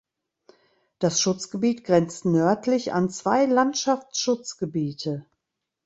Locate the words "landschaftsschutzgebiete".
3.45-5.27